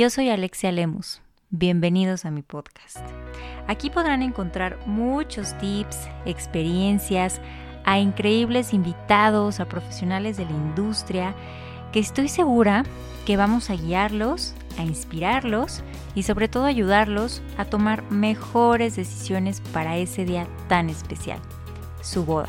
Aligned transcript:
Yo 0.00 0.08
soy 0.08 0.30
Alexia 0.30 0.72
Lemus. 0.72 1.20
Bienvenidos 1.50 2.24
a 2.24 2.30
mi 2.30 2.40
podcast. 2.40 2.96
Aquí 3.66 3.90
podrán 3.90 4.22
encontrar 4.22 4.78
muchos 4.86 5.52
tips, 5.58 6.08
experiencias, 6.24 7.38
a 7.84 7.98
increíbles 7.98 8.72
invitados, 8.72 9.60
a 9.60 9.68
profesionales 9.68 10.38
de 10.38 10.46
la 10.46 10.52
industria, 10.52 11.34
que 11.92 11.98
estoy 11.98 12.28
segura 12.28 12.84
que 13.26 13.36
vamos 13.36 13.68
a 13.68 13.74
guiarlos, 13.74 14.54
a 14.78 14.84
inspirarlos 14.84 15.82
y 16.14 16.22
sobre 16.22 16.48
todo 16.48 16.64
ayudarlos 16.64 17.42
a 17.58 17.66
tomar 17.66 18.02
mejores 18.10 18.96
decisiones 18.96 19.60
para 19.60 19.98
ese 19.98 20.24
día 20.24 20.46
tan 20.66 20.88
especial, 20.88 21.40
su 22.00 22.24
boda. 22.24 22.48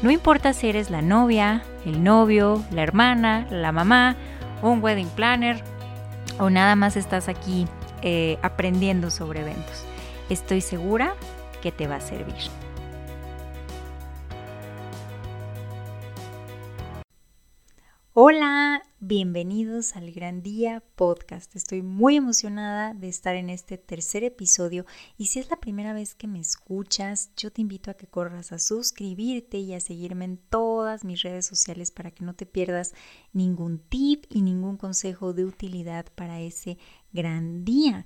No 0.00 0.10
importa 0.10 0.54
si 0.54 0.70
eres 0.70 0.88
la 0.88 1.02
novia, 1.02 1.64
el 1.84 2.02
novio, 2.02 2.64
la 2.70 2.82
hermana, 2.82 3.46
la 3.50 3.72
mamá, 3.72 4.16
un 4.62 4.82
wedding 4.82 5.10
planner 5.10 5.62
o 6.38 6.50
nada 6.50 6.76
más 6.76 6.96
estás 6.96 7.28
aquí 7.28 7.66
eh, 8.02 8.38
aprendiendo 8.42 9.10
sobre 9.10 9.40
eventos. 9.40 9.84
Estoy 10.28 10.60
segura 10.60 11.14
que 11.62 11.72
te 11.72 11.86
va 11.86 11.96
a 11.96 12.00
servir. 12.00 12.34
Hola, 18.14 18.82
bienvenidos 19.00 19.96
al 19.96 20.12
Gran 20.12 20.42
Día 20.42 20.82
Podcast. 20.96 21.56
Estoy 21.56 21.80
muy 21.80 22.16
emocionada 22.16 22.92
de 22.92 23.08
estar 23.08 23.36
en 23.36 23.48
este 23.48 23.78
tercer 23.78 24.22
episodio 24.22 24.84
y 25.16 25.28
si 25.28 25.38
es 25.38 25.48
la 25.48 25.56
primera 25.56 25.94
vez 25.94 26.14
que 26.14 26.28
me 26.28 26.38
escuchas, 26.38 27.30
yo 27.38 27.50
te 27.50 27.62
invito 27.62 27.90
a 27.90 27.94
que 27.94 28.06
corras 28.06 28.52
a 28.52 28.58
suscribirte 28.58 29.56
y 29.60 29.72
a 29.72 29.80
seguirme 29.80 30.26
en 30.26 30.36
todas 30.36 31.06
mis 31.06 31.22
redes 31.22 31.46
sociales 31.46 31.90
para 31.90 32.10
que 32.10 32.22
no 32.22 32.34
te 32.34 32.44
pierdas 32.44 32.92
ningún 33.32 33.78
tip 33.78 34.26
y 34.28 34.42
ningún 34.42 34.76
consejo 34.76 35.32
de 35.32 35.46
utilidad 35.46 36.04
para 36.14 36.38
ese 36.42 36.76
gran 37.14 37.64
día. 37.64 38.04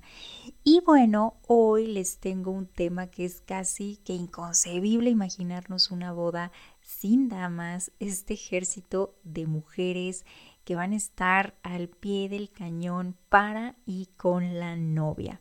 Y 0.63 0.79
bueno, 0.85 1.35
hoy 1.47 1.85
les 1.85 2.19
tengo 2.19 2.51
un 2.51 2.67
tema 2.67 3.07
que 3.07 3.25
es 3.25 3.41
casi 3.41 3.97
que 4.05 4.13
inconcebible 4.13 5.09
imaginarnos 5.09 5.91
una 5.91 6.13
boda 6.13 6.53
sin 6.99 7.29
damas, 7.29 7.91
este 7.99 8.33
ejército 8.33 9.13
de 9.23 9.45
mujeres 9.45 10.25
que 10.63 10.75
van 10.75 10.93
a 10.93 10.95
estar 10.95 11.55
al 11.61 11.89
pie 11.89 12.27
del 12.27 12.49
cañón 12.49 13.15
para 13.29 13.75
y 13.85 14.07
con 14.17 14.57
la 14.57 14.75
novia. 14.75 15.39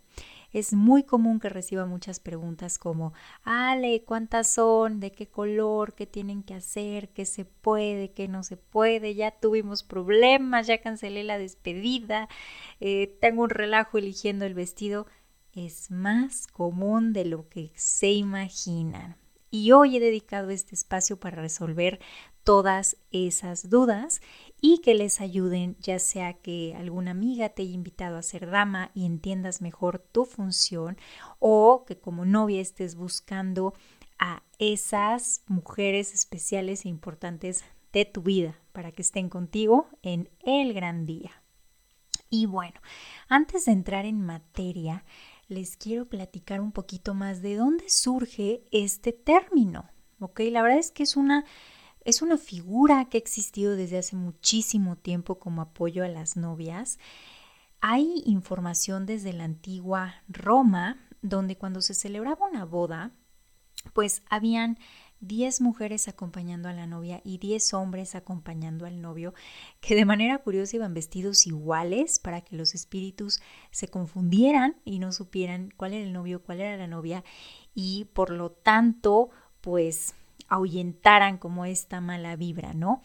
Es 0.53 0.75
muy 0.75 1.03
común 1.03 1.41
que 1.41 1.49
reciba 1.49 1.87
muchas 1.87 2.21
preguntas 2.21 2.79
como, 2.79 3.15
Ale, 3.43 4.05
¿cuántas 4.05 4.51
son? 4.51 5.01
¿De 5.01 5.12
qué 5.12 5.29
color? 5.29 5.95
¿Qué 5.95 6.07
tienen 6.07 6.43
que 6.43 6.55
hacer? 6.55 7.09
¿Qué 7.09 7.25
se 7.25 7.47
puede? 7.47 8.12
¿Qué 8.12 8.29
no 8.29 8.43
se 8.43 8.59
puede? 8.59 9.15
Ya 9.15 9.31
tuvimos 9.31 9.83
problemas, 9.83 10.67
ya 10.67 10.83
cancelé 10.83 11.25
la 11.25 11.39
despedida, 11.39 12.29
eh, 12.81 13.17
tengo 13.21 13.45
un 13.45 13.51
relajo 13.51 13.97
eligiendo 13.97 14.45
el 14.45 14.55
vestido. 14.55 15.07
Es 15.55 15.91
más 15.91 16.47
común 16.49 17.15
de 17.15 17.25
lo 17.25 17.49
que 17.49 17.73
se 17.75 18.12
imaginan 18.12 19.17
y 19.57 19.73
hoy 19.73 19.97
he 19.97 20.01
dedicado 20.01 20.51
este 20.51 20.75
espacio 20.75 21.19
para 21.19 21.41
resolver 21.41 21.99
todas 22.45 22.99
esas 23.11 23.71
dudas 23.71 24.21
y 24.61 24.83
que 24.83 24.95
les 24.95 25.23
ayuden, 25.23 25.79
ya 25.81 25.99
sea 25.99 26.35
que 26.35 26.75
alguna 26.77 27.12
amiga 27.12 27.49
te 27.49 27.62
haya 27.62 27.73
invitado 27.73 28.19
a 28.19 28.23
ser 28.23 28.51
dama 28.51 28.91
y 28.93 29.07
entiendas 29.07 29.62
mejor 29.62 29.99
tu 29.99 30.27
función 30.27 30.99
o 31.39 31.84
que 31.87 31.99
como 31.99 32.27
novia 32.27 32.61
estés 32.61 32.97
buscando 32.97 33.73
a 34.19 34.43
esas 34.59 35.43
mujeres 35.47 36.12
especiales 36.12 36.84
e 36.84 36.91
importantes 36.91 37.65
de 37.95 38.05
tu 38.05 38.21
vida 38.21 38.61
para 38.73 38.93
que 38.93 39.01
estén 39.01 39.31
contigo 39.31 39.89
en 40.03 40.29
el 40.45 40.75
gran 40.75 41.07
día. 41.07 41.43
Y 42.29 42.45
bueno, 42.45 42.79
antes 43.29 43.65
de 43.65 43.73
entrar 43.73 44.05
en 44.05 44.21
materia, 44.21 45.05
les 45.49 45.77
quiero 45.77 46.09
platicar 46.09 46.61
un 46.61 46.73
poquito 46.73 47.15
más 47.15 47.43
de 47.43 47.57
dónde 47.57 47.89
surge 47.89 48.65
este 48.71 49.13
término. 49.13 49.91
¿ok? 50.21 50.41
La 50.51 50.63
verdad 50.63 50.79
es 50.79 50.91
que 50.91 51.03
es 51.03 51.17
una, 51.17 51.45
es 52.05 52.23
una 52.23 52.39
figura 52.39 53.07
que 53.07 53.19
ha 53.19 53.21
existido 53.21 53.77
desde 53.77 53.99
hace 53.99 54.17
muchísimo 54.17 54.97
tiempo 54.97 55.39
como 55.39 55.62
apoyo 55.62 56.05
a 56.05 56.09
las 56.09 56.37
novias. 56.37 56.99
Hay 57.81 58.23
información 58.27 59.06
desde 59.06 59.33
la 59.33 59.45
antigua 59.45 60.23
Roma 60.29 60.99
donde 61.23 61.56
cuando 61.56 61.83
se 61.83 61.95
celebraba 61.95 62.47
una 62.47 62.65
boda, 62.65 63.12
pues 63.93 64.23
habían 64.31 64.79
10 65.21 65.60
mujeres 65.60 66.09
acompañando 66.09 66.69
a 66.69 66.72
la 66.72 66.87
novia 66.87 67.21
y 67.25 67.38
10 67.38 67.75
hombres 67.75 68.15
acompañando 68.15 68.87
al 68.87 69.00
novio, 69.00 69.34
que 69.81 69.94
de 69.94 70.04
manera 70.04 70.38
curiosa 70.38 70.77
iban 70.77 70.94
vestidos 70.94 71.47
iguales 71.47 72.19
para 72.19 72.41
que 72.41 72.56
los 72.56 72.75
espíritus 72.75 73.41
se 73.71 73.88
confundieran 73.88 74.76
y 74.84 74.99
no 74.99 75.12
supieran 75.12 75.72
cuál 75.76 75.94
era 75.94 76.05
el 76.05 76.12
novio, 76.12 76.43
cuál 76.43 76.60
era 76.60 76.76
la 76.76 76.87
novia 76.87 77.25
y 77.75 78.06
por 78.12 78.31
lo 78.31 78.50
tanto, 78.50 79.31
pues 79.60 80.15
ahuyentaran 80.49 81.38
como 81.38 81.65
esta 81.65 82.00
mala 82.00 82.37
vibra, 82.37 82.72
¿no? 82.72 83.03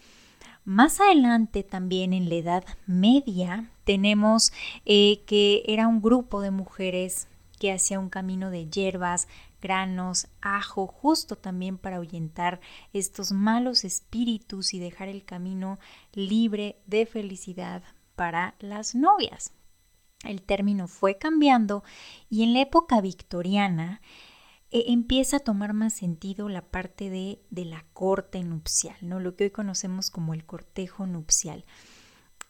Más 0.63 0.99
adelante 0.99 1.63
también 1.63 2.13
en 2.13 2.29
la 2.29 2.35
Edad 2.35 2.63
Media 2.85 3.71
tenemos 3.83 4.53
eh, 4.85 5.23
que 5.25 5.63
era 5.65 5.87
un 5.87 6.01
grupo 6.01 6.41
de 6.41 6.51
mujeres 6.51 7.27
que 7.59 7.71
hacía 7.71 7.99
un 7.99 8.09
camino 8.09 8.49
de 8.49 8.69
hierbas, 8.69 9.27
granos, 9.61 10.27
ajo, 10.41 10.87
justo 10.87 11.37
también 11.37 11.77
para 11.77 11.97
ahuyentar 11.97 12.59
estos 12.91 13.31
malos 13.31 13.83
espíritus 13.83 14.73
y 14.73 14.79
dejar 14.79 15.07
el 15.07 15.23
camino 15.23 15.79
libre 16.13 16.81
de 16.87 17.05
felicidad 17.05 17.83
para 18.15 18.55
las 18.59 18.95
novias. 18.95 19.53
El 20.23 20.41
término 20.41 20.87
fue 20.87 21.17
cambiando 21.17 21.83
y 22.29 22.43
en 22.43 22.53
la 22.53 22.61
época 22.61 23.01
victoriana 23.01 24.01
eh, 24.69 24.85
empieza 24.87 25.37
a 25.37 25.41
tomar 25.41 25.73
más 25.73 25.93
sentido 25.93 26.47
la 26.49 26.61
parte 26.61 27.09
de, 27.09 27.41
de 27.49 27.65
la 27.65 27.85
corte 27.93 28.43
nupcial, 28.43 28.95
¿no? 29.01 29.19
lo 29.19 29.35
que 29.35 29.45
hoy 29.45 29.51
conocemos 29.51 30.09
como 30.09 30.33
el 30.33 30.45
cortejo 30.45 31.05
nupcial. 31.05 31.65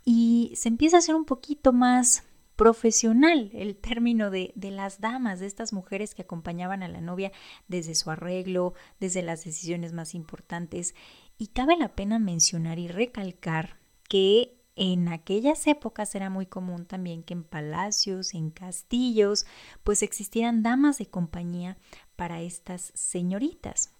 Y 0.04 0.52
se 0.56 0.70
empieza 0.70 0.98
a 0.98 1.00
hacer 1.00 1.16
un 1.16 1.26
poquito 1.26 1.74
más 1.74 2.24
profesional, 2.62 3.50
el 3.56 3.76
término 3.76 4.30
de, 4.30 4.52
de, 4.54 4.70
las 4.70 5.02
damas, 5.02 5.40
de 5.40 5.48
estas 5.48 5.74
mujeres 5.74 6.14
que 6.14 6.22
acompañaban 6.22 6.84
a 6.84 6.88
la 6.88 7.02
novia 7.02 7.32
desde 7.68 7.96
su 7.96 8.12
arreglo, 8.12 8.76
desde 9.00 9.24
las 9.24 9.44
decisiones 9.44 9.94
más 9.94 10.14
importantes. 10.14 10.94
Y 11.40 11.48
cabe 11.48 11.76
la 11.76 11.96
pena 11.96 12.20
mencionar 12.20 12.78
y 12.78 12.88
recalcar 12.88 13.80
que 14.08 14.62
en 14.76 15.08
aquellas 15.08 15.66
épocas 15.66 16.14
era 16.14 16.30
muy 16.30 16.46
común 16.46 16.86
también 16.86 17.24
que 17.24 17.34
en 17.34 17.44
palacios, 17.44 18.36
en 18.36 18.52
castillos, 18.52 19.48
pues 19.84 20.04
existieran 20.04 20.62
damas 20.62 21.00
de 21.00 21.08
compañía 21.08 21.78
para 22.16 22.42
estas 22.42 22.92
señoritas. 22.94 23.91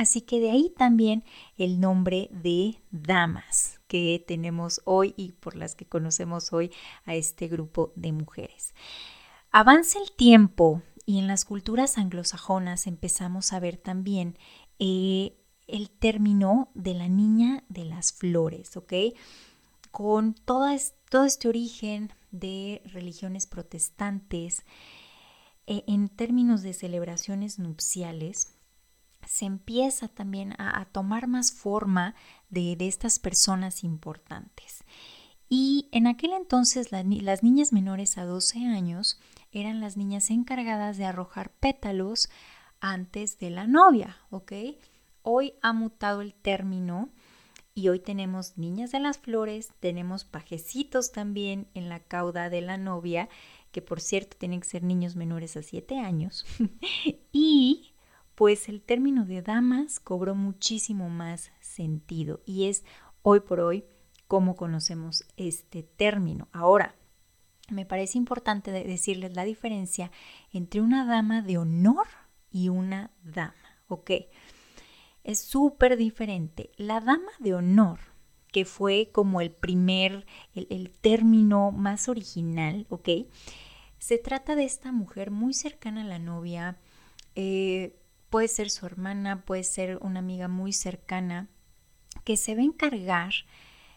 Así 0.00 0.22
que 0.22 0.40
de 0.40 0.50
ahí 0.50 0.72
también 0.78 1.24
el 1.58 1.78
nombre 1.78 2.30
de 2.32 2.80
damas 2.90 3.80
que 3.86 4.24
tenemos 4.26 4.80
hoy 4.86 5.12
y 5.18 5.32
por 5.32 5.56
las 5.56 5.74
que 5.74 5.84
conocemos 5.84 6.54
hoy 6.54 6.72
a 7.04 7.14
este 7.16 7.48
grupo 7.48 7.92
de 7.96 8.12
mujeres. 8.12 8.72
Avanza 9.50 9.98
el 9.98 10.10
tiempo 10.12 10.80
y 11.04 11.18
en 11.18 11.26
las 11.26 11.44
culturas 11.44 11.98
anglosajonas 11.98 12.86
empezamos 12.86 13.52
a 13.52 13.60
ver 13.60 13.76
también 13.76 14.38
eh, 14.78 15.36
el 15.66 15.90
término 15.90 16.70
de 16.72 16.94
la 16.94 17.08
niña 17.08 17.62
de 17.68 17.84
las 17.84 18.10
flores, 18.10 18.78
¿ok? 18.78 18.94
Con 19.90 20.32
todo 20.32 20.66
este 20.70 21.46
origen 21.46 22.10
de 22.30 22.80
religiones 22.86 23.46
protestantes, 23.46 24.62
eh, 25.66 25.84
en 25.86 26.08
términos 26.08 26.62
de 26.62 26.72
celebraciones 26.72 27.58
nupciales, 27.58 28.56
se 29.26 29.44
empieza 29.44 30.08
también 30.08 30.54
a, 30.58 30.84
tomar 30.86 31.26
más 31.26 31.52
forma 31.52 32.14
de, 32.48 32.76
estas 32.80 33.18
personas 33.18 33.84
importantes. 33.84 34.84
Y 35.48 35.88
en 35.92 36.06
aquel 36.06 36.32
entonces 36.32 36.92
las 36.92 37.42
niñas 37.42 37.72
menores 37.72 38.18
a 38.18 38.24
12 38.24 38.66
años 38.66 39.20
eran 39.52 39.80
las 39.80 39.96
niñas 39.96 40.30
encargadas 40.30 40.96
de 40.96 41.04
arrojar 41.04 41.50
pétalos 41.52 42.28
antes 42.80 43.38
de 43.38 43.50
la 43.50 43.66
novia, 43.66 44.18
¿ok? 44.30 44.52
Hoy 45.22 45.54
ha 45.60 45.72
mutado 45.72 46.22
el 46.22 46.34
término 46.34 47.10
y 47.74 47.88
hoy 47.88 48.00
tenemos 48.00 48.58
niñas 48.58 48.92
de 48.92 49.00
las 49.00 49.18
flores, 49.18 49.72
tenemos 49.80 50.24
pajecitos 50.24 51.12
también 51.12 51.68
en 51.74 51.88
la 51.88 52.00
cauda 52.00 52.50
de 52.50 52.60
la 52.60 52.76
novia, 52.76 53.28
que 53.72 53.82
por 53.82 54.00
cierto 54.00 54.36
tienen 54.36 54.60
que 54.60 54.68
ser 54.68 54.82
niños 54.82 55.16
menores 55.16 55.56
a 55.56 55.62
7 55.62 55.98
años. 55.98 56.44
y 57.32 57.89
pues 58.40 58.70
el 58.70 58.80
término 58.80 59.26
de 59.26 59.42
damas 59.42 60.00
cobró 60.00 60.34
muchísimo 60.34 61.10
más 61.10 61.52
sentido 61.60 62.40
y 62.46 62.68
es 62.68 62.86
hoy 63.20 63.40
por 63.40 63.60
hoy 63.60 63.84
como 64.28 64.56
conocemos 64.56 65.26
este 65.36 65.82
término. 65.82 66.48
Ahora, 66.50 66.94
me 67.68 67.84
parece 67.84 68.16
importante 68.16 68.70
decirles 68.70 69.36
la 69.36 69.44
diferencia 69.44 70.10
entre 70.54 70.80
una 70.80 71.04
dama 71.04 71.42
de 71.42 71.58
honor 71.58 72.06
y 72.50 72.70
una 72.70 73.10
dama, 73.22 73.76
¿ok? 73.88 74.10
Es 75.22 75.42
súper 75.42 75.98
diferente. 75.98 76.70
La 76.78 77.02
dama 77.02 77.32
de 77.40 77.52
honor 77.52 78.00
que 78.52 78.64
fue 78.64 79.10
como 79.12 79.42
el 79.42 79.50
primer, 79.50 80.24
el, 80.54 80.90
término 81.02 81.72
más 81.72 82.08
original, 82.08 82.86
¿ok? 82.88 83.10
Se 83.98 84.16
trata 84.16 84.56
de 84.56 84.64
esta 84.64 84.92
mujer 84.92 85.30
muy 85.30 85.52
cercana 85.52 86.00
a 86.00 86.04
la 86.04 86.18
novia, 86.18 86.78
eh, 87.34 87.99
puede 88.30 88.48
ser 88.48 88.70
su 88.70 88.86
hermana, 88.86 89.44
puede 89.44 89.64
ser 89.64 89.98
una 90.00 90.20
amiga 90.20 90.48
muy 90.48 90.72
cercana, 90.72 91.48
que 92.24 92.36
se 92.36 92.54
va 92.54 92.60
a 92.60 92.64
encargar 92.64 93.32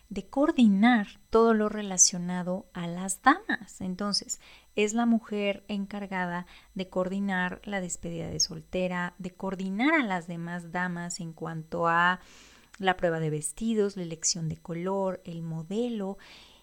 de 0.10 0.28
coordinar 0.28 1.08
todo 1.30 1.54
lo 1.54 1.70
relacionado 1.70 2.68
a 2.74 2.88
las 2.88 3.22
damas. 3.22 3.82
Entonces, 3.82 4.40
es 4.76 4.94
la 4.94 5.06
mujer 5.06 5.64
encargada 5.68 6.46
de 6.76 6.90
coordinar 6.90 7.62
la 7.64 7.82
despedida 7.82 8.28
de 8.28 8.40
soltera, 8.40 9.16
de 9.18 9.32
coordinar 9.32 9.94
a 9.94 10.06
las 10.06 10.28
demás 10.28 10.72
damas 10.72 11.20
en 11.20 11.34
cuanto 11.34 11.88
a 11.88 12.20
la 12.80 12.98
prueba 12.98 13.20
de 13.20 13.30
vestidos, 13.30 13.98
la 13.98 14.04
elección 14.04 14.50
de 14.50 14.58
color, 14.58 15.22
el 15.26 15.42
modelo 15.42 16.18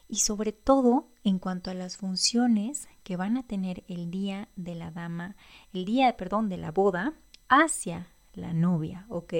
y 0.08 0.16
sobre 0.16 0.52
todo 0.52 1.08
en 1.22 1.38
cuanto 1.38 1.70
a 1.70 1.74
las 1.74 1.96
funciones 1.96 2.88
que 3.04 3.16
van 3.16 3.36
a 3.36 3.46
tener 3.46 3.84
el 3.88 4.10
día 4.10 4.48
de 4.56 4.74
la 4.74 4.90
dama, 4.90 5.36
el 5.72 5.84
día, 5.84 6.16
perdón, 6.16 6.48
de 6.48 6.56
la 6.56 6.72
boda 6.72 7.14
hacia 7.50 8.06
la 8.32 8.54
novia, 8.54 9.04
¿ok? 9.10 9.34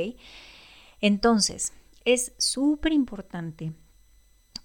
Entonces, 1.01 1.73
es 2.05 2.35
súper 2.37 2.93
importante 2.93 3.73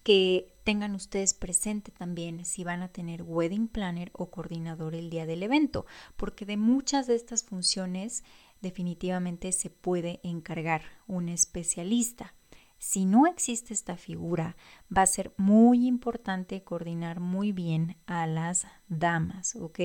que 0.04 0.54
tengan 0.64 0.96
ustedes 0.96 1.34
presente 1.34 1.92
también 1.92 2.44
si 2.44 2.64
van 2.64 2.82
a 2.82 2.90
tener 2.90 3.24
wedding 3.24 3.68
planner 3.68 4.12
o 4.14 4.30
coordinador 4.30 4.96
el 4.96 5.10
día 5.10 5.26
del 5.26 5.44
evento, 5.44 5.86
porque 6.18 6.46
de 6.46 6.58
muchas 6.58 7.08
de 7.08 7.16
estas 7.16 7.44
funciones 7.44 8.24
definitivamente 8.62 9.52
se 9.52 9.70
puede 9.70 10.20
encargar 10.24 10.82
un 11.08 11.30
especialista. 11.30 12.34
Si 12.78 13.06
no 13.06 13.26
existe 13.26 13.74
esta 13.74 13.96
figura, 13.96 14.56
va 14.96 15.04
a 15.04 15.08
ser 15.08 15.34
muy 15.38 15.88
importante 15.88 16.64
coordinar 16.64 17.20
muy 17.20 17.52
bien 17.52 17.98
a 18.06 18.28
las 18.28 18.68
damas, 18.88 19.56
¿ok? 19.56 19.80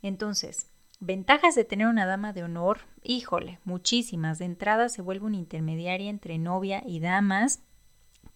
Entonces, 0.00 0.68
ventajas 1.04 1.54
de 1.54 1.64
tener 1.64 1.86
una 1.86 2.06
dama 2.06 2.32
de 2.32 2.42
honor, 2.42 2.80
híjole, 3.02 3.58
muchísimas. 3.64 4.38
De 4.38 4.44
entrada 4.44 4.88
se 4.88 5.02
vuelve 5.02 5.26
una 5.26 5.36
intermediaria 5.36 6.10
entre 6.10 6.38
novia 6.38 6.82
y 6.86 7.00
damas 7.00 7.60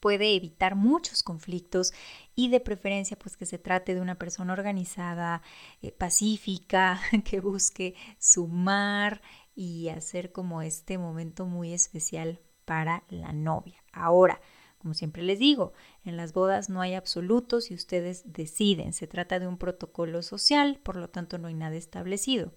puede 0.00 0.34
evitar 0.34 0.74
muchos 0.76 1.22
conflictos 1.22 1.92
y 2.34 2.50
de 2.50 2.60
preferencia 2.60 3.18
pues 3.18 3.36
que 3.36 3.46
se 3.46 3.58
trate 3.58 3.94
de 3.94 4.00
una 4.00 4.16
persona 4.16 4.52
organizada, 4.52 5.42
eh, 5.82 5.92
pacífica, 5.92 7.00
que 7.24 7.40
busque 7.40 7.94
sumar 8.18 9.22
y 9.54 9.88
hacer 9.88 10.32
como 10.32 10.62
este 10.62 10.98
momento 10.98 11.46
muy 11.46 11.72
especial 11.72 12.40
para 12.64 13.02
la 13.08 13.32
novia. 13.32 13.82
Ahora, 13.92 14.40
como 14.78 14.94
siempre 14.94 15.22
les 15.22 15.38
digo, 15.38 15.72
en 16.04 16.16
las 16.16 16.32
bodas 16.32 16.70
no 16.70 16.80
hay 16.80 16.94
absolutos 16.94 17.70
y 17.70 17.74
ustedes 17.74 18.32
deciden. 18.32 18.92
Se 18.92 19.06
trata 19.06 19.38
de 19.38 19.46
un 19.46 19.58
protocolo 19.58 20.22
social, 20.22 20.80
por 20.82 20.96
lo 20.96 21.10
tanto 21.10 21.38
no 21.38 21.48
hay 21.48 21.54
nada 21.54 21.76
establecido. 21.76 22.52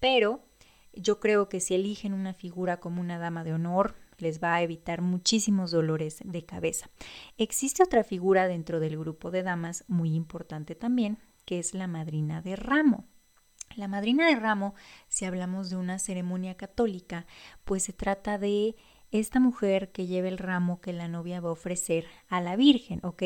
Pero 0.00 0.44
yo 0.92 1.20
creo 1.20 1.48
que 1.48 1.60
si 1.60 1.74
eligen 1.74 2.12
una 2.12 2.34
figura 2.34 2.80
como 2.80 3.00
una 3.00 3.18
dama 3.18 3.44
de 3.44 3.54
honor, 3.54 3.94
les 4.18 4.42
va 4.42 4.54
a 4.54 4.62
evitar 4.62 5.00
muchísimos 5.00 5.70
dolores 5.70 6.20
de 6.24 6.44
cabeza. 6.44 6.90
Existe 7.38 7.82
otra 7.82 8.04
figura 8.04 8.46
dentro 8.46 8.80
del 8.80 8.98
grupo 8.98 9.30
de 9.30 9.42
damas 9.42 9.84
muy 9.88 10.14
importante 10.14 10.74
también, 10.74 11.18
que 11.44 11.58
es 11.58 11.74
la 11.74 11.86
madrina 11.86 12.42
de 12.42 12.56
ramo. 12.56 13.06
La 13.76 13.88
madrina 13.88 14.28
de 14.28 14.36
ramo, 14.36 14.74
si 15.08 15.24
hablamos 15.24 15.70
de 15.70 15.76
una 15.76 15.98
ceremonia 15.98 16.56
católica, 16.56 17.26
pues 17.64 17.84
se 17.84 17.92
trata 17.92 18.36
de 18.36 18.76
esta 19.12 19.38
mujer 19.38 19.92
que 19.92 20.06
lleva 20.06 20.28
el 20.28 20.38
ramo 20.38 20.80
que 20.80 20.92
la 20.92 21.06
novia 21.06 21.40
va 21.40 21.50
a 21.50 21.52
ofrecer 21.52 22.06
a 22.28 22.40
la 22.40 22.56
Virgen, 22.56 23.00
¿ok? 23.04 23.22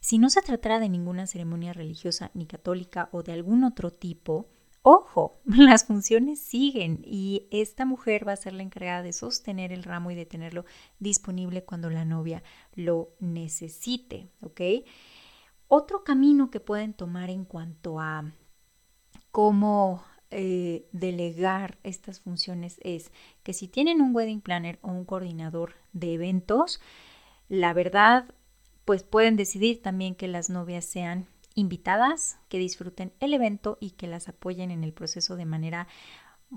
Si 0.00 0.18
no 0.18 0.30
se 0.30 0.40
tratara 0.40 0.80
de 0.80 0.88
ninguna 0.88 1.26
ceremonia 1.26 1.74
religiosa 1.74 2.30
ni 2.32 2.46
católica 2.46 3.10
o 3.12 3.22
de 3.22 3.32
algún 3.32 3.64
otro 3.64 3.90
tipo, 3.90 4.48
Ojo, 4.82 5.40
las 5.44 5.84
funciones 5.84 6.40
siguen 6.40 7.02
y 7.04 7.48
esta 7.50 7.84
mujer 7.84 8.26
va 8.26 8.32
a 8.32 8.36
ser 8.36 8.54
la 8.54 8.62
encargada 8.62 9.02
de 9.02 9.12
sostener 9.12 9.72
el 9.72 9.82
ramo 9.82 10.10
y 10.10 10.14
de 10.14 10.26
tenerlo 10.26 10.64
disponible 10.98 11.64
cuando 11.64 11.90
la 11.90 12.04
novia 12.04 12.42
lo 12.74 13.10
necesite, 13.20 14.30
¿ok? 14.40 14.60
Otro 15.68 16.02
camino 16.02 16.50
que 16.50 16.60
pueden 16.60 16.94
tomar 16.94 17.30
en 17.30 17.44
cuanto 17.44 18.00
a 18.00 18.32
cómo 19.30 20.02
eh, 20.30 20.86
delegar 20.92 21.78
estas 21.82 22.20
funciones 22.20 22.78
es 22.82 23.10
que 23.42 23.52
si 23.52 23.68
tienen 23.68 24.00
un 24.00 24.14
wedding 24.14 24.40
planner 24.40 24.78
o 24.82 24.88
un 24.88 25.04
coordinador 25.04 25.74
de 25.92 26.14
eventos, 26.14 26.80
la 27.48 27.72
verdad, 27.72 28.26
pues 28.84 29.02
pueden 29.02 29.36
decidir 29.36 29.82
también 29.82 30.14
que 30.14 30.28
las 30.28 30.50
novias 30.50 30.84
sean 30.84 31.26
invitadas, 31.54 32.38
que 32.48 32.58
disfruten 32.58 33.12
el 33.20 33.34
evento 33.34 33.76
y 33.80 33.92
que 33.92 34.06
las 34.06 34.28
apoyen 34.28 34.70
en 34.70 34.84
el 34.84 34.92
proceso 34.92 35.36
de 35.36 35.46
manera 35.46 35.88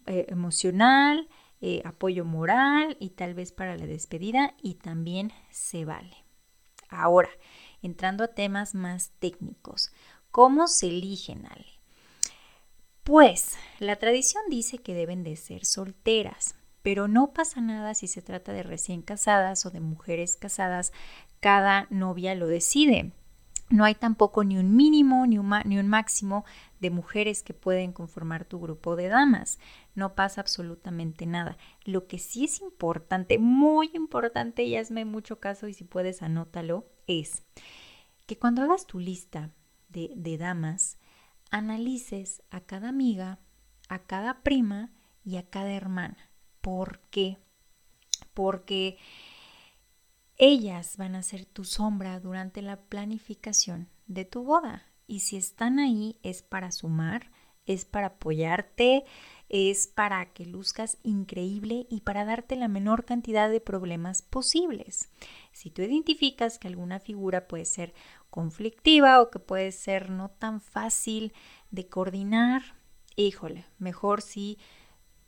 eh, 0.05 0.25
emocional, 0.29 1.27
eh, 1.61 1.81
apoyo 1.85 2.25
moral 2.25 2.97
y 2.99 3.11
tal 3.11 3.33
vez 3.33 3.51
para 3.51 3.77
la 3.77 3.85
despedida 3.85 4.53
y 4.61 4.75
también 4.75 5.31
se 5.49 5.85
vale. 5.85 6.25
Ahora, 6.89 7.29
entrando 7.81 8.23
a 8.23 8.27
temas 8.35 8.75
más 8.75 9.11
técnicos, 9.19 9.91
¿cómo 10.29 10.67
se 10.67 10.89
eligen, 10.89 11.45
Ale? 11.47 11.72
Pues 13.03 13.57
la 13.79 13.97
tradición 13.97 14.44
dice 14.50 14.77
que 14.77 14.94
deben 14.94 15.23
de 15.23 15.35
ser 15.35 15.65
solteras, 15.65 16.55
pero 16.83 17.09
no 17.09 17.33
pasa 17.33 17.59
nada 17.59 17.95
si 17.95 18.07
se 18.07 18.21
trata 18.21 18.53
de 18.53 18.63
recién 18.63 19.01
casadas 19.01 19.65
o 19.65 19.71
de 19.71 19.81
mujeres 19.81 20.38
casadas, 20.38 20.94
cada 21.41 21.88
novia 21.89 22.33
lo 22.33 22.47
decide. 22.47 23.11
No 23.69 23.83
hay 23.83 23.95
tampoco 23.95 24.45
ni 24.45 24.57
un 24.57 24.75
mínimo 24.75 25.25
ni 25.27 25.38
un, 25.38 25.88
máximo 25.88 26.45
de 26.79 26.91
mujeres 26.91 27.44
que 27.44 27.53
pueden 27.53 27.91
conformar 27.91 28.45
tu 28.45 28.59
grupo 28.59 28.95
de 28.95 29.07
damas. 29.09 29.59
No 29.95 30.15
pasa 30.15 30.39
absolutamente 30.39 31.25
nada. 31.25 31.57
Lo 31.83 32.07
que 32.07 32.19
sí 32.19 32.45
es 32.45 32.61
importante, 32.61 33.38
muy 33.38 33.89
importante, 33.94 34.63
y 34.63 34.77
hazme 34.77 35.03
mucho 35.05 35.39
caso 35.39 35.67
y 35.67 35.73
si 35.73 35.83
puedes 35.83 36.21
anótalo, 36.21 36.85
es 37.07 37.44
que 38.27 38.38
cuando 38.38 38.61
hagas 38.61 38.85
tu 38.85 39.00
lista 39.00 39.50
de, 39.89 40.11
de 40.15 40.38
damas, 40.38 40.97
analices 41.53 42.41
a 42.50 42.61
cada 42.61 42.89
amiga, 42.89 43.38
a 43.88 44.00
cada 44.00 44.41
prima 44.41 44.91
y 45.23 45.38
a 45.38 45.45
cada 45.45 45.71
hermana. 45.71 46.31
¿Por 46.61 47.00
qué? 47.11 47.38
Porque 48.33 48.97
ellas 50.38 50.97
van 50.97 51.15
a 51.15 51.21
ser 51.21 51.45
tu 51.45 51.63
sombra 51.63 52.19
durante 52.19 52.63
la 52.63 52.81
planificación 52.81 53.88
de 54.07 54.25
tu 54.25 54.44
boda. 54.44 54.88
Y 55.05 55.19
si 55.19 55.38
están 55.38 55.77
ahí 55.77 56.17
es 56.23 56.41
para 56.41 56.71
sumar, 56.71 57.29
es 57.67 57.86
para 57.86 58.07
apoyarte, 58.07 59.05
es 59.48 59.88
para 59.88 60.33
que 60.33 60.48
luzcas 60.48 60.98
increíble 61.03 61.86
y 61.88 62.01
para 62.01 62.25
darte 62.25 62.55
la 62.55 62.67
menor 62.67 63.05
cantidad 63.05 63.48
de 63.51 63.62
problemas 63.62 64.24
posibles. 64.24 65.10
Si 65.51 65.69
tú 65.69 65.83
identificas 65.83 66.57
que 66.57 66.67
alguna 66.67 67.00
figura 67.00 67.48
puede 67.48 67.65
ser 67.65 67.93
conflictiva 68.33 69.21
o 69.21 69.29
que 69.29 69.37
puede 69.37 69.71
ser 69.71 70.09
no 70.09 70.29
tan 70.29 70.59
fácil 70.59 71.33
de 71.69 71.87
coordinar, 71.87 72.63
híjole, 73.15 73.65
mejor 73.77 74.21
si 74.21 74.57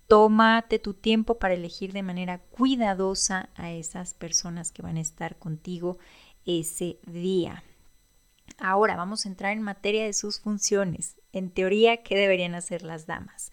Tómate 0.08 0.78
tu 0.78 0.94
tiempo 0.94 1.40
para 1.40 1.56
elegir 1.56 1.92
de 1.92 2.04
manera 2.04 2.38
cuidadosa 2.38 3.50
a 3.56 3.72
esas 3.72 4.14
personas 4.14 4.72
que 4.72 4.84
van 4.84 4.98
a 4.98 5.02
estar 5.02 5.40
contigo 5.40 5.98
ese 6.46 7.00
día. 7.08 7.64
Ahora 8.60 8.96
vamos 8.96 9.26
a 9.26 9.30
entrar 9.30 9.54
en 9.54 9.64
materia 9.64 10.06
de 10.06 10.14
sus 10.14 10.40
funciones. 10.40 11.20
En 11.32 11.50
teoría, 11.50 12.04
¿qué 12.04 12.16
deberían 12.16 12.54
hacer 12.54 12.84
las 12.84 13.08
damas? 13.08 13.52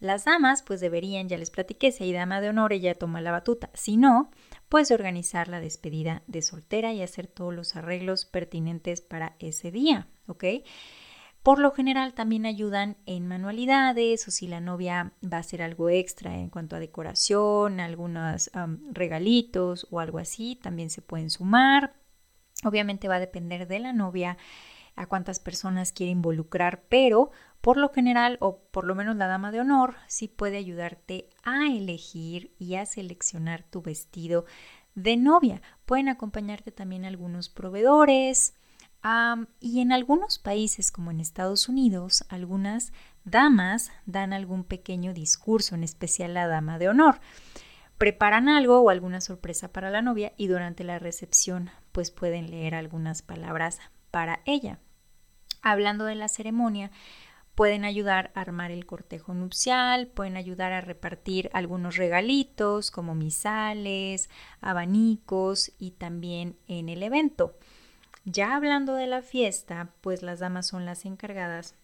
Las 0.00 0.24
damas 0.24 0.62
pues 0.62 0.80
deberían, 0.80 1.28
ya 1.28 1.36
les 1.36 1.50
platiqué, 1.50 1.92
si 1.92 2.04
hay 2.04 2.12
dama 2.12 2.40
de 2.40 2.48
honor, 2.48 2.72
ella 2.72 2.98
toma 2.98 3.20
la 3.20 3.32
batuta. 3.32 3.70
Si 3.74 3.98
no, 3.98 4.30
pues 4.70 4.90
organizar 4.90 5.48
la 5.48 5.60
despedida 5.60 6.22
de 6.26 6.40
soltera 6.40 6.92
y 6.94 7.02
hacer 7.02 7.26
todos 7.26 7.54
los 7.54 7.76
arreglos 7.76 8.24
pertinentes 8.24 9.02
para 9.02 9.36
ese 9.38 9.70
día, 9.70 10.08
¿ok? 10.26 10.44
Por 11.42 11.58
lo 11.58 11.70
general 11.70 12.14
también 12.14 12.44
ayudan 12.44 12.96
en 13.06 13.26
manualidades 13.26 14.26
o 14.28 14.30
si 14.30 14.46
la 14.46 14.60
novia 14.60 15.12
va 15.22 15.38
a 15.38 15.40
hacer 15.40 15.62
algo 15.62 15.88
extra 15.88 16.36
en 16.36 16.50
cuanto 16.50 16.76
a 16.76 16.80
decoración, 16.80 17.80
algunos 17.80 18.50
regalitos 18.92 19.86
o 19.90 20.00
algo 20.00 20.18
así, 20.18 20.56
también 20.56 20.90
se 20.90 21.02
pueden 21.02 21.30
sumar. 21.30 21.94
Obviamente 22.62 23.08
va 23.08 23.16
a 23.16 23.20
depender 23.20 23.66
de 23.68 23.78
la 23.80 23.94
novia 23.94 24.36
a 24.96 25.06
cuántas 25.06 25.40
personas 25.40 25.92
quiere 25.92 26.12
involucrar, 26.12 26.84
pero 26.88 27.30
por 27.60 27.76
lo 27.76 27.90
general 27.90 28.36
o 28.40 28.58
por 28.70 28.84
lo 28.84 28.94
menos 28.94 29.16
la 29.16 29.26
dama 29.26 29.52
de 29.52 29.60
honor 29.60 29.96
sí 30.06 30.28
puede 30.28 30.56
ayudarte 30.56 31.28
a 31.42 31.66
elegir 31.66 32.54
y 32.58 32.74
a 32.76 32.86
seleccionar 32.86 33.62
tu 33.62 33.82
vestido 33.82 34.44
de 34.94 35.16
novia. 35.16 35.62
Pueden 35.86 36.08
acompañarte 36.08 36.72
también 36.72 37.04
algunos 37.04 37.48
proveedores, 37.48 38.54
y 39.60 39.80
en 39.80 39.92
algunos 39.92 40.38
países, 40.38 40.92
como 40.92 41.10
en 41.10 41.20
Estados 41.20 41.70
Unidos, 41.70 42.26
algunas 42.28 42.92
damas 43.24 43.90
dan 44.04 44.34
algún 44.34 44.62
pequeño 44.62 45.14
discurso, 45.14 45.74
en 45.74 45.84
especial 45.84 46.34
la 46.34 46.46
dama 46.46 46.78
de 46.78 46.90
honor. 46.90 47.20
preparan 48.00 48.48
algo 48.48 48.80
o 48.80 48.88
alguna 48.88 49.20
sorpresa 49.20 49.74
para 49.74 49.90
la 49.90 50.00
novia 50.00 50.32
y 50.38 50.46
durante 50.46 50.84
la 50.84 50.98
recepción 50.98 51.68
pues 51.92 52.10
pueden 52.10 52.50
leer 52.50 52.74
algunas 52.74 53.20
palabras 53.20 53.78
para 54.10 54.40
ella. 54.44 54.78
Hablando 55.62 56.04
de 56.04 56.14
la 56.14 56.28
ceremonia, 56.28 56.90
pueden 57.54 57.84
ayudar 57.84 58.30
a 58.34 58.40
armar 58.40 58.70
el 58.70 58.86
cortejo 58.86 59.34
nupcial, 59.34 60.06
pueden 60.06 60.36
ayudar 60.36 60.72
a 60.72 60.80
repartir 60.80 61.50
algunos 61.52 61.96
regalitos 61.96 62.90
como 62.90 63.14
misales, 63.14 64.30
abanicos 64.60 65.72
y 65.78 65.90
también 65.90 66.56
en 66.68 66.88
el 66.88 67.02
evento. 67.02 67.58
Ya 68.24 68.56
hablando 68.56 68.94
de 68.94 69.06
la 69.06 69.22
fiesta, 69.22 69.92
pues 70.00 70.22
las 70.22 70.40
damas 70.40 70.66
son 70.66 70.86
las 70.86 71.04
encargadas 71.04 71.74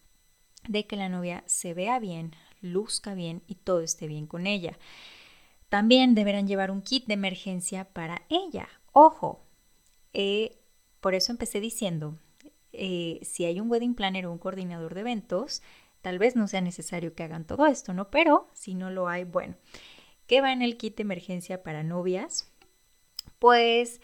de 0.69 0.87
que 0.87 0.97
la 0.97 1.09
novia 1.09 1.43
se 1.47 1.75
vea 1.75 1.99
bien, 1.99 2.35
luzca 2.61 3.15
bien 3.15 3.43
y 3.47 3.57
todo 3.57 3.81
esté 3.81 4.07
bien 4.07 4.27
con 4.27 4.47
ella. 4.47 4.79
También 5.69 6.15
deberán 6.15 6.47
llevar 6.47 6.71
un 6.71 6.83
kit 6.83 7.07
de 7.07 7.15
emergencia 7.15 7.85
para 7.85 8.23
ella. 8.29 8.69
Ojo, 8.93 9.45
eh, 10.13 10.59
por 11.07 11.15
eso 11.15 11.31
empecé 11.31 11.61
diciendo, 11.61 12.19
eh, 12.73 13.21
si 13.23 13.45
hay 13.45 13.61
un 13.61 13.71
wedding 13.71 13.95
planner 13.95 14.27
o 14.27 14.33
un 14.33 14.39
coordinador 14.39 14.93
de 14.93 15.03
eventos, 15.03 15.63
tal 16.03 16.19
vez 16.19 16.35
no 16.35 16.49
sea 16.49 16.61
necesario 16.61 17.15
que 17.15 17.23
hagan 17.23 17.47
todo 17.47 17.67
esto, 17.67 17.95
¿no? 17.95 18.11
Pero 18.11 18.51
si 18.55 18.75
no 18.75 18.91
lo 18.91 19.07
hay, 19.07 19.23
bueno, 19.23 19.55
¿qué 20.27 20.41
va 20.41 20.53
en 20.53 20.63
el 20.63 20.77
kit 20.77 20.97
de 20.97 21.03
emergencia 21.03 21.63
para 21.63 21.85
novias? 21.85 22.53
Pues 23.39 24.01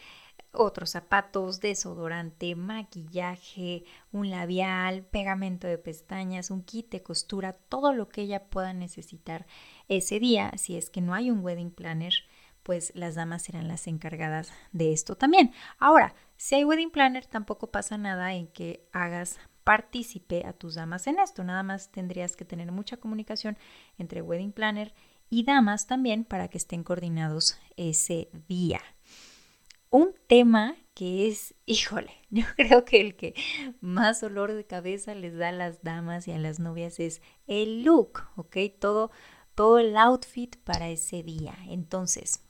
otros 0.53 0.91
zapatos, 0.91 1.59
desodorante, 1.59 2.55
maquillaje, 2.55 3.83
un 4.13 4.31
labial, 4.31 5.05
pegamento 5.05 5.67
de 5.67 5.79
pestañas, 5.79 6.53
un 6.53 6.63
kit 6.63 6.89
de 6.89 7.03
costura, 7.03 7.55
todo 7.55 7.93
lo 7.93 8.09
que 8.09 8.21
ella 8.23 8.45
pueda 8.45 8.75
necesitar 8.75 9.45
ese 9.89 10.21
día, 10.21 10.53
si 10.57 10.77
es 10.77 10.89
que 10.89 11.01
no 11.01 11.15
hay 11.15 11.33
un 11.33 11.41
wedding 11.41 11.73
planner, 11.73 12.15
pues 12.63 12.93
las 12.95 13.15
damas 13.15 13.43
serán 13.43 13.69
las 13.69 13.87
encargadas 13.87 14.53
de 14.73 14.93
esto 14.93 15.17
también. 15.17 15.53
Ahora, 15.79 16.15
si 16.37 16.55
hay 16.57 16.65
wedding 16.65 16.91
planner, 16.91 17.27
tampoco 17.27 17.71
pasa 17.71 17.99
nada 17.99 18.35
en 18.35 18.47
que 18.49 18.89
hagas 18.93 19.39
partícipe 19.65 20.45
a 20.47 20.53
tus 20.53 20.75
damas 20.75 21.07
en 21.07 21.19
esto. 21.19 21.45
Nada 21.45 21.63
más 21.63 21.91
tendrías 21.91 22.37
que 22.37 22.45
tener 22.45 22.73
mucha 22.73 22.97
comunicación 22.97 23.59
entre 23.99 24.23
wedding 24.23 24.53
planner 24.53 24.95
y 25.31 25.45
damas 25.45 25.87
también 25.87 26.25
para 26.25 26.49
que 26.49 26.59
estén 26.59 26.85
coordinados 26.85 27.59
ese 27.77 28.29
día. 28.49 28.81
Un 29.91 30.15
tema 30.27 30.77
que 30.95 31.29
es, 31.29 31.55
híjole, 31.67 32.13
yo 32.31 32.45
creo 32.57 32.85
que 32.85 33.01
el 33.01 33.17
que 33.17 33.35
más 33.81 34.23
olor 34.23 34.53
de 34.53 34.67
cabeza 34.67 35.15
les 35.15 35.37
da 35.37 35.49
a 35.49 35.53
las 35.53 35.83
damas 35.83 36.29
y 36.29 36.33
a 36.33 36.39
las 36.39 36.59
novias 36.59 37.01
es 37.01 37.23
el 37.47 37.83
look, 37.83 38.25
¿ok? 38.37 38.57
Todo, 38.79 39.11
todo 39.55 39.79
el 39.79 39.97
outfit 39.97 40.57
para 40.65 40.89
ese 40.89 41.23
día. 41.23 41.57
Entonces, 41.69 42.45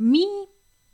mi 0.00 0.48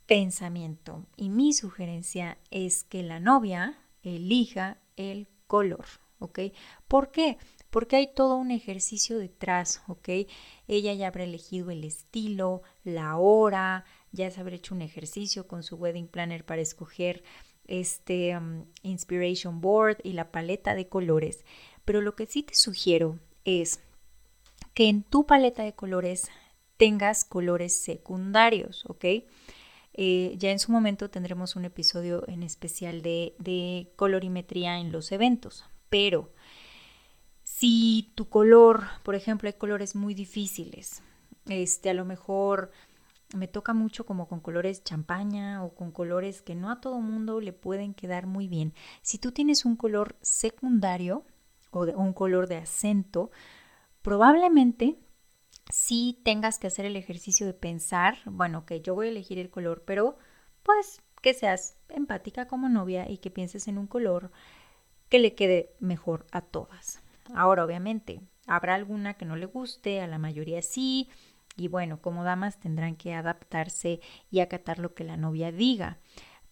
pensamiento 0.06 1.06
y 1.16 1.30
mi 1.30 1.52
sugerencia 1.52 2.38
es 2.50 2.82
que 2.82 3.04
la 3.04 3.20
novia 3.20 3.78
elija 4.02 4.78
el 4.96 5.28
color, 5.46 5.84
¿ok? 6.18 6.40
¿Por 6.88 7.12
qué? 7.12 7.38
Porque 7.70 7.94
hay 7.94 8.12
todo 8.12 8.36
un 8.36 8.50
ejercicio 8.50 9.16
detrás, 9.16 9.80
¿ok? 9.86 10.08
Ella 10.66 10.92
ya 10.94 11.06
habrá 11.06 11.22
elegido 11.22 11.70
el 11.70 11.84
estilo, 11.84 12.62
la 12.82 13.16
hora, 13.16 13.84
ya 14.10 14.28
se 14.32 14.40
habrá 14.40 14.56
hecho 14.56 14.74
un 14.74 14.82
ejercicio 14.82 15.46
con 15.46 15.62
su 15.62 15.76
wedding 15.76 16.08
planner 16.08 16.44
para 16.44 16.62
escoger 16.62 17.22
este 17.68 18.36
um, 18.36 18.64
inspiration 18.82 19.60
board 19.60 19.98
y 20.02 20.14
la 20.14 20.32
paleta 20.32 20.74
de 20.74 20.88
colores. 20.88 21.44
Pero 21.84 22.00
lo 22.00 22.16
que 22.16 22.26
sí 22.26 22.42
te 22.42 22.56
sugiero 22.56 23.20
es 23.44 23.78
que 24.74 24.88
en 24.88 25.04
tu 25.04 25.26
paleta 25.26 25.62
de 25.62 25.76
colores 25.76 26.28
tengas 26.76 27.24
colores 27.24 27.76
secundarios, 27.82 28.84
¿ok? 28.86 29.04
Eh, 29.98 30.34
ya 30.36 30.50
en 30.50 30.58
su 30.58 30.72
momento 30.72 31.08
tendremos 31.08 31.56
un 31.56 31.64
episodio 31.64 32.24
en 32.28 32.42
especial 32.42 33.00
de, 33.00 33.34
de 33.38 33.92
colorimetría 33.96 34.78
en 34.78 34.92
los 34.92 35.10
eventos, 35.10 35.64
pero 35.88 36.32
si 37.42 38.12
tu 38.14 38.28
color, 38.28 38.84
por 39.02 39.14
ejemplo, 39.14 39.48
hay 39.48 39.54
colores 39.54 39.94
muy 39.94 40.12
difíciles, 40.12 41.02
este, 41.46 41.88
a 41.88 41.94
lo 41.94 42.04
mejor 42.04 42.70
me 43.34 43.48
toca 43.48 43.72
mucho 43.72 44.04
como 44.04 44.28
con 44.28 44.40
colores 44.40 44.84
champaña 44.84 45.64
o 45.64 45.74
con 45.74 45.90
colores 45.90 46.42
que 46.42 46.54
no 46.54 46.70
a 46.70 46.80
todo 46.80 47.00
mundo 47.00 47.40
le 47.40 47.52
pueden 47.52 47.94
quedar 47.94 48.26
muy 48.26 48.48
bien. 48.48 48.74
Si 49.02 49.18
tú 49.18 49.32
tienes 49.32 49.64
un 49.64 49.76
color 49.76 50.16
secundario 50.20 51.24
o 51.70 51.84
un 51.84 52.12
color 52.12 52.46
de 52.48 52.56
acento, 52.56 53.30
probablemente 54.02 54.98
si 55.70 56.20
tengas 56.24 56.58
que 56.58 56.68
hacer 56.68 56.84
el 56.86 56.96
ejercicio 56.96 57.46
de 57.46 57.54
pensar, 57.54 58.18
bueno, 58.26 58.66
que 58.66 58.80
yo 58.80 58.94
voy 58.94 59.08
a 59.08 59.10
elegir 59.10 59.38
el 59.38 59.50
color, 59.50 59.82
pero 59.84 60.16
pues 60.62 61.00
que 61.22 61.34
seas 61.34 61.76
empática 61.88 62.46
como 62.46 62.68
novia 62.68 63.10
y 63.10 63.18
que 63.18 63.30
pienses 63.30 63.68
en 63.68 63.78
un 63.78 63.86
color 63.86 64.30
que 65.08 65.18
le 65.18 65.34
quede 65.34 65.74
mejor 65.80 66.26
a 66.30 66.40
todas. 66.40 67.00
Ahora, 67.34 67.64
obviamente, 67.64 68.20
habrá 68.46 68.74
alguna 68.74 69.14
que 69.14 69.24
no 69.24 69.36
le 69.36 69.46
guste, 69.46 70.00
a 70.00 70.06
la 70.06 70.18
mayoría 70.18 70.62
sí, 70.62 71.08
y 71.56 71.68
bueno, 71.68 72.00
como 72.00 72.22
damas 72.22 72.60
tendrán 72.60 72.96
que 72.96 73.14
adaptarse 73.14 74.00
y 74.30 74.40
acatar 74.40 74.78
lo 74.78 74.94
que 74.94 75.04
la 75.04 75.16
novia 75.16 75.52
diga. 75.52 75.98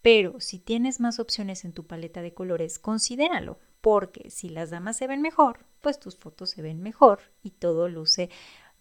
Pero 0.03 0.41
si 0.41 0.59
tienes 0.59 1.01
más 1.01 1.19
opciones 1.19 1.65
en 1.65 1.73
tu 1.73 1.87
paleta 1.87 2.23
de 2.23 2.35
colores, 2.35 2.79
considéralo, 2.79 3.59
porque 3.81 4.31
si 4.31 4.49
las 4.49 4.71
damas 4.71 4.97
se 4.97 5.07
ven 5.07 5.23
mejor, 5.23 5.67
pues 5.81 6.01
tus 6.01 6.17
fotos 6.17 6.51
se 6.51 6.63
ven 6.63 6.83
mejor 6.83 7.21
y 7.43 7.51
todo 7.51 7.89
luce 7.89 8.31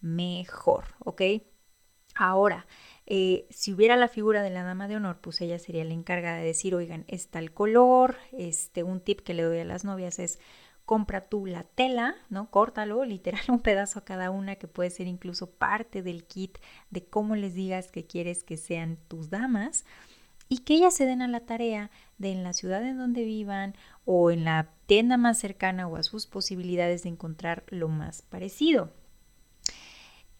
mejor, 0.04 0.84
¿ok? 1.00 1.22
Ahora, 2.14 2.66
eh, 3.06 3.46
si 3.50 3.72
hubiera 3.72 3.96
la 3.96 4.08
figura 4.08 4.42
de 4.42 4.50
la 4.50 4.62
dama 4.62 4.86
de 4.86 4.96
honor, 4.96 5.18
pues 5.20 5.40
ella 5.40 5.58
sería 5.58 5.84
la 5.84 5.94
encargada 5.94 6.38
de 6.38 6.44
decir, 6.44 6.74
oigan, 6.74 7.04
está 7.08 7.38
el 7.40 7.52
color, 7.52 8.16
este, 8.32 8.82
un 8.82 9.00
tip 9.00 9.20
que 9.20 9.34
le 9.34 9.42
doy 9.42 9.58
a 9.58 9.64
las 9.64 9.84
novias 9.84 10.18
es, 10.18 10.38
compra 10.84 11.28
tú 11.28 11.46
la 11.46 11.64
tela, 11.64 12.14
¿no? 12.28 12.50
Córtalo, 12.50 13.04
literal, 13.04 13.42
un 13.48 13.60
pedazo 13.60 13.98
a 13.98 14.04
cada 14.04 14.30
una 14.30 14.56
que 14.56 14.68
puede 14.68 14.90
ser 14.90 15.06
incluso 15.06 15.50
parte 15.50 16.02
del 16.02 16.24
kit 16.24 16.58
de 16.90 17.04
cómo 17.04 17.34
les 17.34 17.54
digas 17.54 17.90
que 17.90 18.06
quieres 18.06 18.44
que 18.44 18.56
sean 18.56 18.98
tus 19.08 19.30
damas 19.30 19.84
y 20.48 20.58
que 20.58 20.74
ellas 20.74 20.94
se 20.94 21.06
den 21.06 21.22
a 21.22 21.28
la 21.28 21.40
tarea 21.40 21.90
de 22.18 22.30
en 22.30 22.44
la 22.44 22.52
ciudad 22.52 22.84
en 22.84 22.98
donde 22.98 23.24
vivan 23.24 23.74
o 24.04 24.30
en 24.30 24.44
la 24.44 24.70
tienda 24.86 25.16
más 25.16 25.38
cercana 25.38 25.88
o 25.88 25.96
a 25.96 26.02
sus 26.02 26.26
posibilidades 26.26 27.02
de 27.02 27.08
encontrar 27.08 27.64
lo 27.68 27.88
más 27.88 28.22
parecido. 28.22 28.92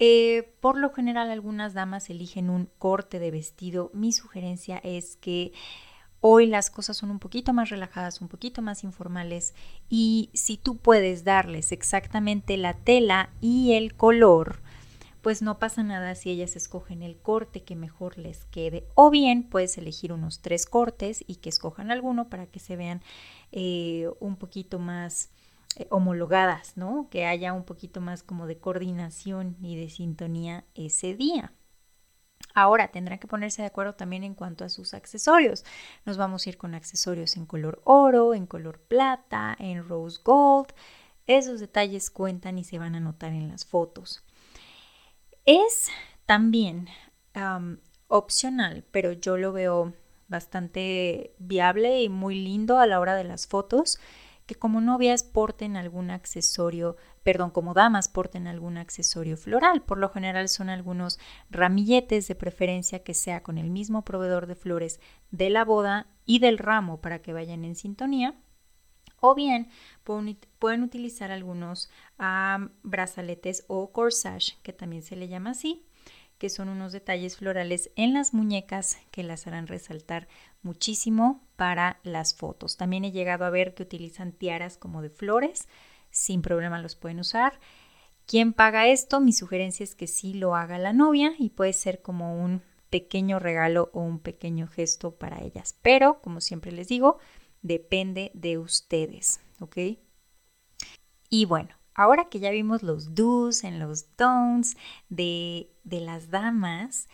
Eh, 0.07 0.53
por 0.61 0.77
lo 0.77 0.91
general 0.91 1.31
algunas 1.31 1.73
damas 1.73 2.11
eligen 2.11 2.51
un 2.51 2.69
corte 2.77 3.19
de 3.19 3.31
vestido. 3.31 3.91
Mi 3.95 4.13
sugerencia 4.13 4.77
es 4.85 5.17
que 5.17 5.55
hoy 6.21 6.47
las 6.47 6.71
cosas 6.71 6.99
son 6.99 7.11
un 7.11 7.19
poquito 7.19 7.55
más 7.55 7.71
relajadas, 7.71 8.21
un 8.21 8.29
poquito 8.29 8.61
más 8.61 8.85
informales 8.85 9.55
y 9.89 10.29
si 10.35 10.59
tú 10.59 10.77
puedes 10.77 11.25
darles 11.25 11.73
exactamente 11.73 12.59
la 12.59 12.75
tela 12.75 13.31
y 13.41 13.73
el 13.73 13.95
color, 13.95 14.61
pues 15.23 15.41
no 15.41 15.59
pasa 15.59 15.83
nada 15.83 16.15
si 16.17 16.29
ellas 16.29 16.55
escogen 16.55 17.03
el 17.03 17.17
corte 17.17 17.63
que 17.63 17.75
mejor 17.75 18.19
les 18.19 18.45
quede. 18.45 18.85
O 18.95 19.09
bien 19.09 19.43
puedes 19.43 19.79
elegir 19.79 20.13
unos 20.13 20.41
tres 20.43 20.67
cortes 20.67 21.25
y 21.27 21.37
que 21.37 21.49
escojan 21.49 21.91
alguno 21.91 22.29
para 22.29 22.45
que 22.45 22.59
se 22.59 22.77
vean 22.77 23.01
eh, 23.53 24.11
un 24.21 24.37
poquito 24.37 24.79
más 24.79 25.31
eh, 25.77 25.87
homologadas, 25.91 26.77
¿no? 26.77 27.09
Que 27.11 27.27
haya 27.27 27.53
un 27.53 27.65
poquito 27.65 28.01
más 28.01 28.23
como 28.23 28.47
de 28.47 28.59
coordinación 28.59 29.57
y 29.61 29.77
de 29.77 29.89
sintonía 29.89 30.65
ese 30.75 31.15
día. 31.15 31.53
Ahora 32.55 32.89
tendrán 32.89 33.19
que 33.19 33.27
ponerse 33.27 33.63
de 33.63 33.69
acuerdo 33.69 33.95
también 33.95 34.23
en 34.23 34.35
cuanto 34.35 34.65
a 34.65 34.69
sus 34.69 34.95
accesorios. 34.95 35.65
Nos 36.05 36.17
vamos 36.17 36.47
a 36.47 36.51
ir 36.51 36.57
con 36.57 36.75
accesorios 36.75 37.37
en 37.37 37.47
color 37.47 37.83
oro, 37.85 38.35
en 38.35 38.47
color 38.47 38.81
plata, 38.81 39.57
en 39.59 39.89
rose 39.89 40.21
gold. 40.25 40.69
Esos 41.27 41.59
detalles 41.59 42.11
cuentan 42.11 42.59
y 42.59 42.65
se 42.65 42.79
van 42.79 42.95
a 42.95 43.01
notar 43.01 43.33
en 43.33 43.49
las 43.49 43.65
fotos. 43.65 44.23
Es 45.45 45.89
también 46.27 46.89
opcional, 48.07 48.85
pero 48.93 49.13
yo 49.13 49.37
lo 49.37 49.53
veo 49.53 49.93
bastante 50.29 51.35
viable 51.39 52.03
y 52.03 52.09
muy 52.09 52.37
lindo 52.37 52.79
a 52.79 52.87
la 52.87 53.01
hora 53.01 53.15
de 53.17 53.25
las 53.25 53.47
fotos 53.47 53.99
que 54.47 54.55
como 54.55 54.81
novias 54.81 55.23
porten 55.23 55.77
algún 55.77 56.11
accesorio, 56.11 56.97
perdón, 57.23 57.51
como 57.51 57.75
damas 57.75 58.09
porten 58.09 58.47
algún 58.47 58.77
accesorio 58.77 59.37
floral. 59.37 59.83
Por 59.83 59.99
lo 59.99 60.11
general 60.11 60.49
son 60.49 60.69
algunos 60.69 61.19
ramilletes 61.51 62.29
de 62.29 62.35
preferencia 62.35 63.03
que 63.03 63.15
sea 63.15 63.43
con 63.43 63.59
el 63.59 63.71
mismo 63.71 64.05
proveedor 64.05 64.47
de 64.47 64.55
flores 64.55 65.01
de 65.31 65.51
la 65.51 65.65
boda 65.65 66.07
y 66.27 66.39
del 66.39 66.59
ramo 66.59 67.01
para 67.01 67.21
que 67.21 67.33
vayan 67.33 67.65
en 67.65 67.75
sintonía. 67.75 68.35
O 69.21 69.35
bien 69.35 69.69
pueden, 70.03 70.83
utilizar 70.83 71.31
algunos 71.31 71.89
brazaletes 72.83 73.65
o 73.69 73.91
corsage, 73.91 74.59
que 74.63 74.75
también 74.75 75.03
se 75.03 75.17
le 75.17 75.29
llama 75.29 75.51
así, 75.51 75.87
que 76.39 76.51
son 76.51 76.69
unos 76.69 76.93
detalles 76.93 77.37
florales 77.37 77.91
en 77.97 78.15
las 78.15 78.35
muñecas 78.35 78.99
que 79.11 79.23
las 79.23 79.47
harán 79.47 79.67
resaltar 79.67 80.29
muchísimo 80.63 81.47
para 81.57 82.01
las 82.03 82.35
fotos. 82.35 82.77
También 82.77 83.05
he 83.05 83.13
llegado 83.13 83.45
a 83.45 83.51
ver 83.51 83.75
que 83.75 83.83
utilizan 83.83 84.33
tiaras 84.33 84.77
como 84.77 85.03
de 85.03 85.11
flores, 85.11 85.69
sin 86.11 86.43
problema 86.43 86.81
los 86.81 86.97
pueden 86.97 87.21
usar. 87.21 87.61
¿Quién 88.27 88.53
paga 88.53 88.89
esto? 88.89 89.21
Mi 89.21 89.33
sugerencia 89.33 89.85
es 89.85 89.95
que 89.95 90.07
sí 90.07 90.35
lo 90.35 90.57
haga 90.57 90.79
la 90.79 90.93
novia 90.93 91.35
y 91.39 91.51
puede 91.51 91.73
ser 91.73 92.03
como 92.03 92.43
un 92.43 92.63
pequeño 92.91 93.39
regalo 93.39 93.91
o 93.93 94.01
un 94.01 94.19
pequeño 94.19 94.67
gesto 94.67 95.17
para 95.17 95.43
ellas. 95.43 95.77
Pero, 95.83 96.21
como 96.23 96.41
siempre 96.41 96.73
les 96.73 96.89
digo, 96.89 97.19
depende 97.61 98.31
de 98.35 98.57
ustedes, 98.59 99.41
¿ok? 99.61 99.77
Y 101.29 101.45
bueno, 101.47 101.75
ahora 101.95 102.29
que 102.29 102.41
ya 102.41 102.51
vimos 102.51 102.83
los 102.83 103.15
do's 103.15 103.65
en 103.65 103.79
los 103.79 104.17
don'ts 104.17 104.77
de, 105.09 105.71
de 105.85 106.01
las 106.01 106.31
damas, 106.31 107.09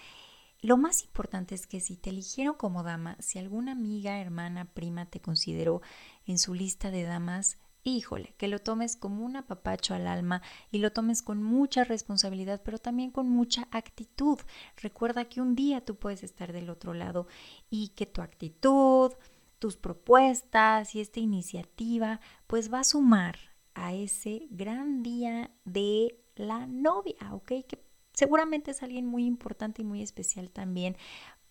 lo 0.62 0.76
más 0.76 1.02
importante 1.02 1.54
es 1.54 1.66
que 1.66 1.80
si 1.80 1.96
te 1.96 2.10
eligieron 2.10 2.54
como 2.54 2.82
dama, 2.82 3.16
si 3.20 3.38
alguna 3.38 3.72
amiga, 3.72 4.20
hermana, 4.20 4.66
prima 4.66 5.06
te 5.06 5.20
consideró 5.20 5.80
en 6.26 6.38
su 6.38 6.52
lista 6.52 6.90
de 6.90 7.04
damas, 7.04 7.56
híjole, 7.82 8.34
que 8.36 8.48
lo 8.48 8.58
tomes 8.58 8.96
como 8.96 9.24
un 9.24 9.36
apapacho 9.36 9.94
al 9.94 10.06
alma 10.06 10.42
y 10.70 10.78
lo 10.78 10.92
tomes 10.92 11.22
con 11.22 11.42
mucha 11.42 11.84
responsabilidad, 11.84 12.60
pero 12.62 12.78
también 12.78 13.10
con 13.10 13.28
mucha 13.28 13.68
actitud. 13.70 14.38
Recuerda 14.76 15.24
que 15.24 15.40
un 15.40 15.54
día 15.54 15.82
tú 15.82 15.96
puedes 15.96 16.22
estar 16.22 16.52
del 16.52 16.68
otro 16.68 16.92
lado 16.92 17.26
y 17.70 17.88
que 17.88 18.04
tu 18.04 18.20
actitud, 18.20 19.12
tus 19.58 19.76
propuestas 19.76 20.94
y 20.94 21.00
esta 21.00 21.20
iniciativa 21.20 22.20
pues 22.46 22.72
va 22.72 22.80
a 22.80 22.84
sumar 22.84 23.49
a 23.74 23.94
ese 23.94 24.46
gran 24.50 25.02
día 25.02 25.50
de 25.64 26.20
la 26.36 26.66
novia, 26.66 27.32
¿ok? 27.32 27.52
Que 27.68 27.82
seguramente 28.12 28.70
es 28.72 28.82
alguien 28.82 29.06
muy 29.06 29.24
importante 29.24 29.82
y 29.82 29.84
muy 29.84 30.02
especial 30.02 30.50
también 30.50 30.96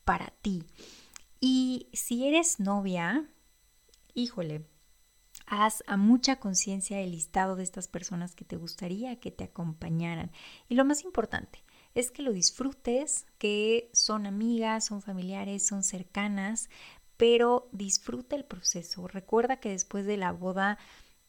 para 0.03 0.33
ti. 0.41 0.63
Y 1.39 1.87
si 1.93 2.27
eres 2.27 2.59
novia, 2.59 3.29
híjole, 4.13 4.65
haz 5.45 5.83
a 5.87 5.97
mucha 5.97 6.37
conciencia 6.37 6.99
el 6.99 7.11
listado 7.11 7.55
de 7.55 7.63
estas 7.63 7.87
personas 7.87 8.35
que 8.35 8.45
te 8.45 8.55
gustaría 8.55 9.19
que 9.19 9.31
te 9.31 9.45
acompañaran. 9.45 10.31
Y 10.67 10.75
lo 10.75 10.85
más 10.85 11.03
importante 11.03 11.63
es 11.95 12.11
que 12.11 12.21
lo 12.21 12.33
disfrutes, 12.33 13.25
que 13.37 13.89
son 13.93 14.25
amigas, 14.25 14.85
son 14.85 15.01
familiares, 15.01 15.65
son 15.65 15.83
cercanas, 15.83 16.69
pero 17.17 17.67
disfruta 17.71 18.35
el 18.35 18.45
proceso. 18.45 19.07
Recuerda 19.07 19.59
que 19.59 19.69
después 19.69 20.05
de 20.05 20.17
la 20.17 20.31
boda 20.31 20.77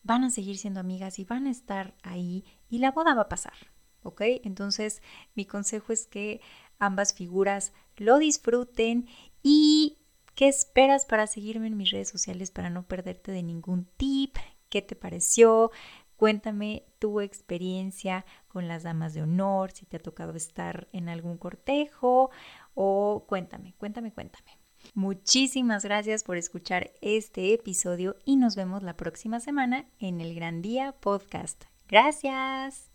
van 0.03 0.25
a 0.25 0.31
seguir 0.31 0.59
siendo 0.59 0.81
amigas 0.81 1.19
y 1.19 1.25
van 1.25 1.47
a 1.47 1.51
estar 1.51 1.95
ahí 2.03 2.45
y 2.69 2.79
la 2.79 2.93
boda 2.93 3.15
va 3.15 3.23
a 3.23 3.29
pasar, 3.29 3.55
¿ok? 4.03 4.23
Entonces 4.45 5.03
mi 5.35 5.45
consejo 5.45 5.93
es 5.93 6.07
que 6.07 6.41
ambas 6.79 7.15
figuras 7.15 7.73
lo 7.97 8.19
disfruten 8.19 9.09
y 9.43 10.01
¿Qué 10.41 10.49
esperas 10.49 11.05
para 11.05 11.27
seguirme 11.27 11.67
en 11.67 11.77
mis 11.77 11.91
redes 11.91 12.09
sociales 12.09 12.51
para 12.51 12.71
no 12.71 12.87
perderte 12.87 13.31
de 13.31 13.43
ningún 13.43 13.85
tip? 13.99 14.37
¿Qué 14.71 14.81
te 14.81 14.97
pareció? 14.97 15.71
Cuéntame 16.17 16.87
tu 16.99 17.21
experiencia 17.21 18.25
con 18.49 18.67
las 18.67 18.83
damas 18.83 19.13
de 19.13 19.21
honor, 19.21 19.73
si 19.73 19.85
te 19.85 19.99
ha 19.99 20.03
tocado 20.03 20.33
estar 20.35 20.89
en 20.93 21.11
algún 21.11 21.37
cortejo 21.37 22.31
o 22.73 23.27
cuéntame, 23.29 23.75
cuéntame, 23.77 24.13
cuéntame. 24.13 24.60
Muchísimas 24.95 25.85
gracias 25.85 26.25
por 26.25 26.37
escuchar 26.37 26.91
este 27.01 27.55
episodio 27.55 28.17
y 28.25 28.37
nos 28.37 28.57
vemos 28.57 28.83
la 28.83 28.97
próxima 28.97 29.41
semana 29.41 29.87
en 29.99 30.21
el 30.21 30.35
Gran 30.35 30.63
Día 30.63 30.93
Podcast. 30.93 31.65
Gracias. 31.89 32.90